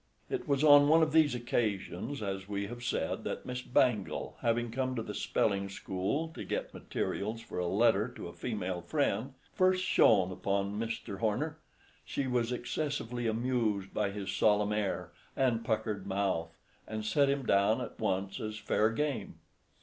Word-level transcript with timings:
It 0.31 0.47
was 0.47 0.63
on 0.63 0.87
one 0.87 1.03
of 1.03 1.11
these 1.11 1.35
occasions, 1.35 2.23
as 2.23 2.47
we 2.49 2.65
have 2.65 2.83
said, 2.83 3.23
that 3.23 3.45
Miss 3.45 3.61
Bangle, 3.61 4.35
having 4.41 4.71
come 4.71 4.95
to 4.95 5.03
the 5.03 5.13
spelling 5.13 5.69
school 5.69 6.29
to 6.29 6.43
get 6.43 6.73
materials 6.73 7.39
for 7.39 7.59
a 7.59 7.67
letter 7.67 8.07
to 8.15 8.27
a 8.27 8.33
female 8.33 8.81
friend, 8.81 9.35
first 9.53 9.83
shone 9.85 10.31
upon 10.31 10.79
Mr. 10.79 11.19
Horner. 11.19 11.59
She 12.03 12.25
was 12.25 12.51
excessively 12.51 13.27
amused 13.27 13.93
by 13.93 14.09
his 14.09 14.31
solemn 14.35 14.73
air 14.73 15.11
and 15.37 15.63
puckered 15.63 16.07
mouth, 16.07 16.49
and 16.87 17.05
set 17.05 17.29
him 17.29 17.45
down 17.45 17.79
at 17.79 17.99
once 17.99 18.39
as 18.39 18.57
fair 18.57 18.89
game. 18.89 19.35